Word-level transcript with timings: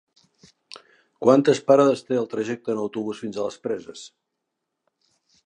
Quantes 1.25 1.61
parades 1.67 2.01
té 2.07 2.17
el 2.21 2.25
trajecte 2.33 2.75
en 2.77 2.81
autobús 2.85 3.21
fins 3.27 3.39
a 3.43 3.47
les 3.49 3.61
Preses? 3.69 4.09